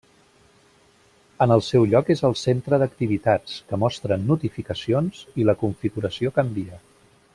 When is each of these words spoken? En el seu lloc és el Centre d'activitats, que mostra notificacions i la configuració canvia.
En 1.45 1.51
el 1.55 1.61
seu 1.65 1.85
lloc 1.91 2.09
és 2.15 2.23
el 2.29 2.33
Centre 2.43 2.79
d'activitats, 2.83 3.59
que 3.69 3.79
mostra 3.83 4.19
notificacions 4.23 5.21
i 5.43 5.47
la 5.51 5.57
configuració 5.63 6.35
canvia. 6.41 6.81